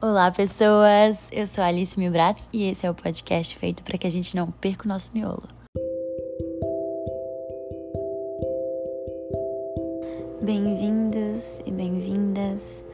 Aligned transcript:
Olá, 0.00 0.30
pessoas! 0.30 1.28
Eu 1.32 1.46
sou 1.46 1.64
Alice 1.64 1.98
Milbratz 1.98 2.48
e 2.52 2.64
esse 2.64 2.84
é 2.86 2.90
o 2.90 2.94
podcast 2.94 3.56
feito 3.56 3.82
para 3.82 3.96
que 3.96 4.06
a 4.06 4.10
gente 4.10 4.36
não 4.36 4.50
perca 4.50 4.84
o 4.84 4.88
nosso 4.88 5.10
miolo. 5.14 5.48
Bem-vindos 10.42 11.60
e 11.64 11.70
bem-vindas 11.70 12.84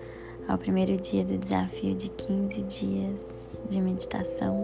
ao 0.46 0.56
primeiro 0.56 0.96
dia 0.98 1.24
do 1.24 1.36
desafio 1.36 1.94
de 1.96 2.08
15 2.10 2.63
dias 2.63 3.62
de 3.69 3.80
meditação. 3.80 4.62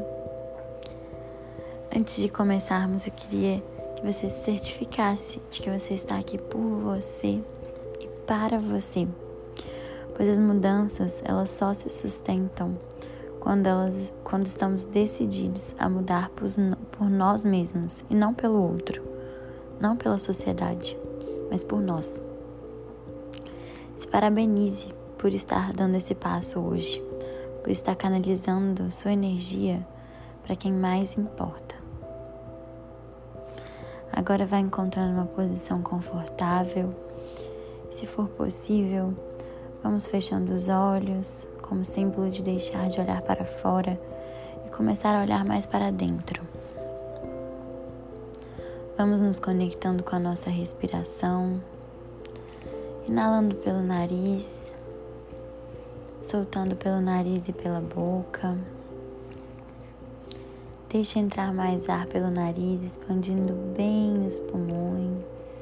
Antes 1.95 2.17
de 2.23 2.29
começarmos, 2.29 3.07
eu 3.07 3.13
queria 3.13 3.63
que 3.97 4.05
você 4.05 4.31
se 4.31 4.45
certificasse 4.45 5.41
de 5.51 5.61
que 5.61 5.71
você 5.71 5.95
está 5.95 6.19
aqui 6.19 6.39
por 6.39 6.61
você 6.61 7.41
e 8.01 8.07
para 8.27 8.59
você 8.59 9.09
pois 10.17 10.31
as 10.31 10.39
mudanças 10.39 11.23
elas 11.27 11.51
só 11.51 11.75
se 11.75 11.91
sustentam 11.91 12.77
quando, 13.39 13.67
elas, 13.67 14.13
quando 14.25 14.47
estamos 14.47 14.87
decididos 14.87 15.77
a 15.79 15.89
mudar 15.89 16.31
por, 16.31 16.49
por 16.93 17.09
nós 17.09 17.45
mesmos 17.45 18.05
e 18.09 18.15
não 18.15 18.33
pelo 18.33 18.61
outro, 18.61 19.03
não 19.79 19.95
pela 19.97 20.19
sociedade, 20.19 20.99
mas 21.51 21.63
por 21.63 21.81
nós. 21.81 22.21
Se 23.99 24.09
parabenize 24.09 24.93
por 25.19 25.33
estar 25.33 25.73
dando 25.73 25.97
esse 25.97 26.15
passo 26.15 26.59
hoje, 26.59 27.01
por 27.63 27.71
estar 27.71 27.95
canalizando 27.95 28.91
sua 28.91 29.13
energia 29.13 29.87
para 30.43 30.57
quem 30.57 30.73
mais 30.73 31.17
importa. 31.17 31.77
Agora 34.13 34.47
vai 34.47 34.61
encontrando 34.61 35.13
uma 35.13 35.27
posição 35.27 35.83
confortável. 35.83 36.95
Se 37.91 38.07
for 38.07 38.29
possível, 38.29 39.15
Vamos 39.87 40.09
fechando 40.09 40.53
os 40.53 40.69
olhos, 40.69 41.47
como 41.63 41.85
símbolo 41.85 42.29
de 42.29 42.43
deixar 42.43 42.89
de 42.89 43.01
olhar 43.01 43.23
para 43.23 43.45
fora 43.45 43.97
e 44.67 44.71
começar 44.71 45.15
a 45.15 45.23
olhar 45.23 45.45
mais 45.45 45.65
para 45.65 45.93
dentro. 45.93 46.43
Vamos 48.99 49.21
nos 49.21 49.39
conectando 49.39 50.03
com 50.03 50.17
a 50.17 50.19
nossa 50.19 50.51
respiração, 50.51 51.63
inalando 53.07 53.55
pelo 53.55 53.81
nariz, 53.81 54.75
soltando 56.21 56.75
pelo 56.75 57.01
nariz 57.01 57.47
e 57.47 57.53
pela 57.53 57.81
boca. 57.81 58.59
Deixe 60.91 61.21
entrar 61.21 61.55
mais 61.55 61.89
ar 61.89 62.07
pelo 62.07 62.29
nariz, 62.29 62.83
expandindo 62.83 63.53
bem 63.77 64.27
os 64.27 64.37
pulmões. 64.37 65.56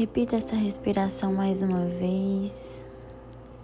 Repita 0.00 0.36
essa 0.36 0.56
respiração 0.56 1.30
mais 1.30 1.60
uma 1.60 1.84
vez, 1.84 2.82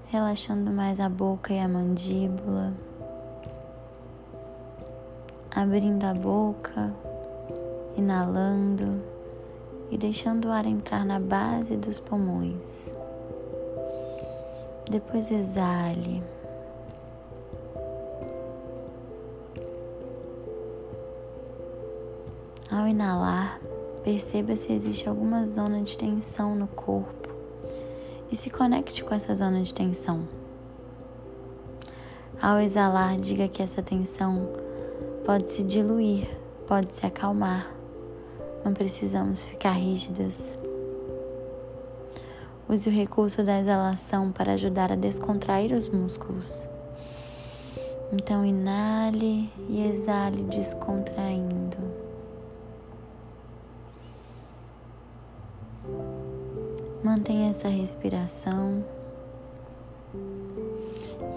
relaxando 0.09 0.71
mais 0.71 1.01
a 1.01 1.09
boca 1.09 1.51
e 1.51 1.59
a 1.59 1.67
mandíbula, 1.67 2.75
abrindo 5.51 6.05
a 6.05 6.13
boca, 6.13 6.93
inalando 7.97 9.03
e 9.91 9.97
deixando 9.97 10.49
o 10.49 10.51
ar 10.53 10.67
entrar 10.67 11.07
na 11.07 11.19
base 11.19 11.75
dos 11.75 11.99
pulmões. 11.99 12.93
Depois 14.91 15.31
exale. 15.31 16.23
Ao 22.71 22.87
inalar, 22.87 23.59
Perceba 24.07 24.55
se 24.55 24.73
existe 24.73 25.09
alguma 25.09 25.49
zona 25.49 25.83
de 25.83 25.99
tensão 25.99 26.55
no 26.55 26.69
corpo 26.69 27.29
e 28.31 28.37
se 28.37 28.49
conecte 28.49 29.03
com 29.03 29.13
essa 29.13 29.35
zona 29.35 29.61
de 29.63 29.75
tensão. 29.75 30.29
Ao 32.41 32.61
exalar, 32.61 33.17
diga 33.17 33.49
que 33.49 33.61
essa 33.61 33.83
tensão 33.83 34.49
pode 35.25 35.51
se 35.51 35.65
diluir, 35.65 36.39
pode 36.69 36.95
se 36.95 37.05
acalmar. 37.05 37.75
Não 38.65 38.73
precisamos 38.73 39.45
ficar 39.45 39.73
rígidas. 39.73 40.57
Use 42.69 42.89
o 42.89 42.93
recurso 42.93 43.43
da 43.43 43.59
exalação 43.59 44.31
para 44.31 44.53
ajudar 44.53 44.93
a 44.93 44.95
descontrair 44.95 45.73
os 45.73 45.89
músculos. 45.89 46.69
Então, 48.13 48.47
inale 48.47 49.51
e 49.69 49.85
exale 49.85 50.45
descontraindo. 50.45 51.96
Mantenha 57.07 57.51
essa 57.51 57.69
respiração. 57.69 58.85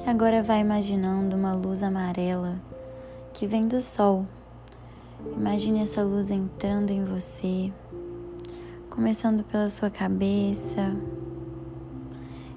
E 0.04 0.10
agora 0.10 0.42
vai 0.42 0.62
imaginando 0.62 1.36
uma 1.36 1.54
luz 1.54 1.84
amarela 1.84 2.60
que 3.32 3.46
vem 3.46 3.68
do 3.68 3.80
sol. 3.80 4.26
Imagine 5.38 5.84
essa 5.84 6.02
luz 6.02 6.32
entrando 6.32 6.90
em 6.90 7.06
você, 7.06 7.72
começando 8.90 9.44
pela 9.44 9.70
sua 9.70 9.92
cabeça 9.92 10.98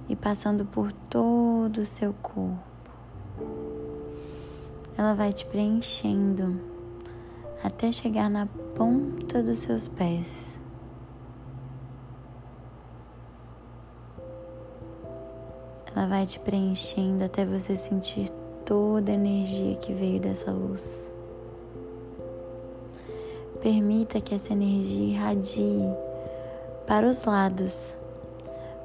e 0.08 0.16
passando 0.16 0.64
por 0.64 0.90
todo 0.90 1.82
o 1.82 1.86
seu 1.86 2.14
corpo. 2.14 2.56
Ela 4.96 5.12
vai 5.12 5.34
te 5.34 5.44
preenchendo 5.44 6.58
até 7.62 7.92
chegar 7.92 8.30
na 8.30 8.46
ponta 8.74 9.42
dos 9.42 9.58
seus 9.58 9.86
pés. 9.86 10.61
Ela 15.94 16.06
vai 16.06 16.26
te 16.26 16.41
preenchendo 16.41 17.25
até 17.25 17.44
você 17.44 17.76
sentir 17.76 18.30
toda 18.64 19.12
a 19.12 19.14
energia 19.14 19.76
que 19.76 19.92
veio 19.92 20.19
dessa 20.19 20.50
luz. 20.50 21.12
Permita 23.60 24.20
que 24.20 24.34
essa 24.34 24.53
energia 24.53 25.14
irradie 25.14 25.88
para 26.86 27.06
os 27.06 27.25
lados, 27.25 27.94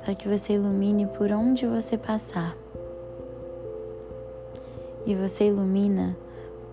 para 0.03 0.13
que 0.13 0.28
você 0.28 0.53
ilumine 0.53 1.07
por 1.07 1.31
onde 1.31 1.66
você 1.66 1.97
passar. 1.97 2.56
E 5.06 5.16
você 5.16 5.47
ilumina 5.47 6.18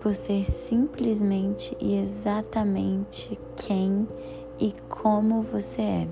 por 0.01 0.13
ser 0.13 0.45
simplesmente 0.45 1.75
e 1.79 1.97
exatamente 1.97 3.39
quem 3.55 4.07
e 4.59 4.73
como 4.89 5.41
você 5.41 5.81
é. 5.81 6.07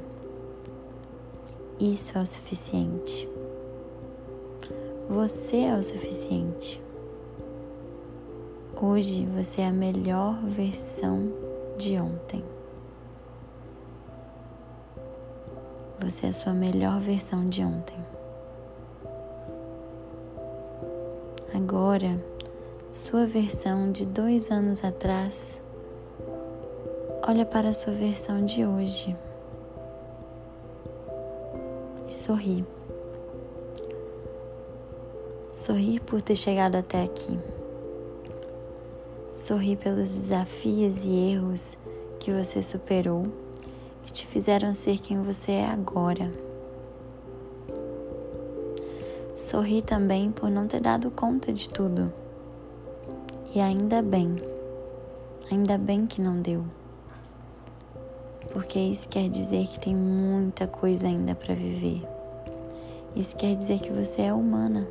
Isso 1.79 2.17
é 2.17 2.22
o 2.22 2.25
suficiente. 2.25 3.32
Você 5.09 5.58
é 5.58 5.75
o 5.75 5.84
suficiente. 5.84 6.81
Hoje 8.81 9.25
você 9.25 9.62
é 9.62 9.68
a 9.68 9.72
melhor 9.72 10.41
versão 10.46 11.31
de 11.78 12.00
ontem. 12.00 12.44
Você 16.00 16.28
é 16.28 16.30
a 16.30 16.34
sua 16.34 16.53
melhor 16.53 17.02
versão 17.02 17.50
de 17.50 17.64
ontem. 17.64 17.97
Agora, 21.53 22.18
sua 22.91 23.25
versão 23.25 23.91
de 23.91 24.06
dois 24.06 24.52
anos 24.52 24.84
atrás, 24.84 25.62
olha 27.28 27.46
para 27.46 27.70
a 27.70 27.74
sua 27.74 27.94
versão 27.94 28.46
de 28.46 28.66
hoje 28.66 29.16
e 32.08 32.14
sorri. 32.14 32.66
Sorrir 35.66 36.01
por 36.01 36.22
ter 36.22 36.35
chegado 36.35 36.75
até 36.75 37.01
aqui. 37.03 37.40
Sorrir 39.34 39.78
pelos 39.78 40.13
desafios 40.13 41.06
e 41.06 41.31
erros 41.31 41.78
que 42.19 42.34
você 42.34 42.62
superou, 42.62 43.24
que 44.03 44.12
te 44.12 44.28
fizeram 44.28 44.73
ser 44.73 45.00
quem 45.00 45.23
você 45.23 45.53
é 45.53 45.66
agora. 45.66 46.29
Sorri 49.34 49.81
também 49.81 50.34
por 50.34 50.49
não 50.49 50.67
ter 50.67 50.82
dado 50.82 51.09
conta 51.09 51.53
de 51.53 51.70
tudo. 51.70 52.11
E 53.55 53.61
ainda 53.61 54.02
bem, 54.02 54.35
ainda 55.49 55.78
bem 55.78 56.05
que 56.05 56.20
não 56.20 56.41
deu. 56.41 56.66
Porque 58.52 58.78
isso 58.78 59.08
quer 59.08 59.29
dizer 59.29 59.66
que 59.67 59.79
tem 59.79 59.96
muita 59.96 60.67
coisa 60.67 61.08
ainda 61.08 61.34
para 61.34 61.55
viver. 61.55 62.02
Isso 63.16 63.34
quer 63.37 63.55
dizer 63.55 63.79
que 63.79 63.93
você 63.93 64.23
é 64.23 64.34
humana. 64.34 64.85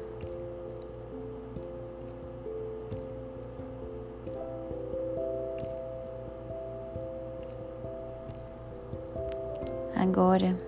Agora, 10.03 10.59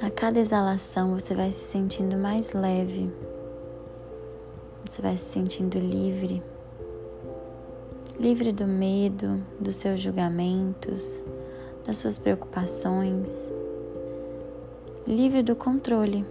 a 0.00 0.08
cada 0.08 0.40
exalação 0.40 1.12
você 1.12 1.34
vai 1.34 1.52
se 1.52 1.66
sentindo 1.66 2.16
mais 2.16 2.54
leve, 2.54 3.12
você 4.86 5.02
vai 5.02 5.18
se 5.18 5.26
sentindo 5.26 5.78
livre, 5.78 6.42
livre 8.18 8.52
do 8.52 8.66
medo, 8.66 9.38
dos 9.60 9.76
seus 9.76 10.00
julgamentos, 10.00 11.22
das 11.86 11.98
suas 11.98 12.16
preocupações, 12.16 13.52
livre 15.06 15.42
do 15.42 15.54
controle. 15.54 16.24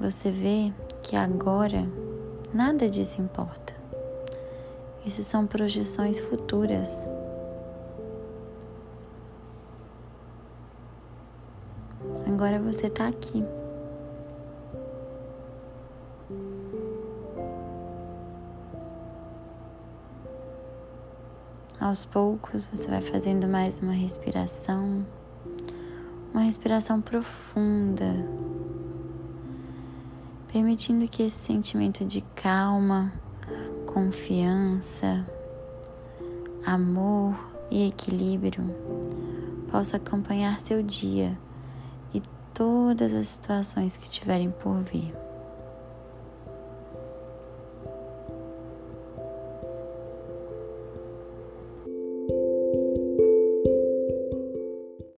Você 0.00 0.30
vê 0.30 0.72
que 1.02 1.16
agora 1.16 1.84
nada 2.54 2.88
disso 2.88 3.20
importa. 3.20 3.87
Isso 5.04 5.22
são 5.22 5.46
projeções 5.46 6.18
futuras. 6.18 7.06
Agora 12.26 12.58
você 12.60 12.86
está 12.86 13.08
aqui. 13.08 13.44
Aos 21.80 22.04
poucos 22.04 22.66
você 22.66 22.86
vai 22.88 23.00
fazendo 23.00 23.48
mais 23.48 23.80
uma 23.80 23.92
respiração, 23.92 25.06
uma 26.32 26.42
respiração 26.42 27.00
profunda, 27.00 28.14
permitindo 30.52 31.08
que 31.08 31.22
esse 31.22 31.38
sentimento 31.38 32.04
de 32.04 32.20
calma, 32.34 33.12
confiança, 33.88 35.26
amor 36.64 37.34
e 37.70 37.88
equilíbrio 37.88 38.62
possa 39.70 39.96
acompanhar 39.96 40.60
seu 40.60 40.82
dia 40.82 41.36
e 42.12 42.22
todas 42.52 43.14
as 43.14 43.28
situações 43.28 43.96
que 43.96 44.08
tiverem 44.08 44.50
por 44.50 44.82
vir. 44.82 45.14